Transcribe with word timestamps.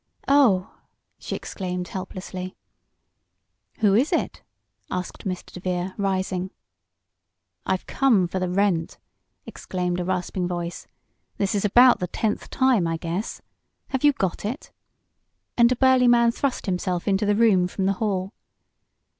"Oh!" 0.27 0.77
she 1.19 1.35
exclaimed, 1.35 1.89
helplessly. 1.89 2.55
"Who 3.81 3.93
is 3.93 4.11
it?" 4.11 4.41
asked 4.89 5.25
Mr. 5.25 5.51
DeVere, 5.53 5.93
rising. 5.95 6.49
"I've 7.67 7.85
come 7.85 8.27
for 8.27 8.39
the 8.39 8.49
rent!" 8.49 8.97
exclaimed 9.45 9.99
a 9.99 10.03
rasping 10.03 10.47
voice. 10.47 10.87
"This 11.37 11.53
is 11.53 11.65
about 11.65 11.99
the 11.99 12.07
tenth 12.07 12.49
time, 12.49 12.87
I 12.87 12.97
guess. 12.97 13.43
Have 13.89 14.03
you 14.03 14.11
got 14.13 14.43
it?" 14.43 14.71
and 15.55 15.71
a 15.71 15.75
burly 15.75 16.07
man 16.07 16.31
thrust 16.31 16.65
himself 16.65 17.07
into 17.07 17.27
the 17.27 17.35
room 17.35 17.67
from 17.67 17.85
the 17.85 17.93
hall. 18.01 18.33